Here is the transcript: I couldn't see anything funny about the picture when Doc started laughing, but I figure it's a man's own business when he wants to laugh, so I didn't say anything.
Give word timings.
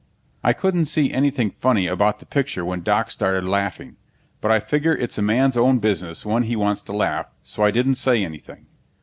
I 0.43 0.53
couldn't 0.53 0.85
see 0.85 1.13
anything 1.13 1.51
funny 1.51 1.85
about 1.85 2.17
the 2.17 2.25
picture 2.25 2.65
when 2.65 2.81
Doc 2.81 3.11
started 3.11 3.43
laughing, 3.45 3.97
but 4.41 4.49
I 4.49 4.59
figure 4.59 4.95
it's 4.95 5.19
a 5.19 5.21
man's 5.21 5.55
own 5.55 5.77
business 5.77 6.25
when 6.25 6.41
he 6.41 6.55
wants 6.55 6.81
to 6.81 6.91
laugh, 6.91 7.27
so 7.43 7.61
I 7.61 7.69
didn't 7.69 7.95
say 8.01 8.25
anything. 8.25 8.65